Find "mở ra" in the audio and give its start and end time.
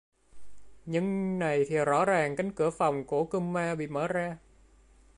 3.87-4.37